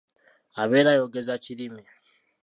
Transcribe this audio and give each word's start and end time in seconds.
Abeera 0.61 0.89
ayogeza 0.91 1.41
kirimi. 1.43 1.83